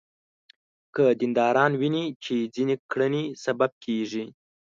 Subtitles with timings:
[0.95, 4.23] که دینداران ویني چې ځینې کړنې سبب کېږي.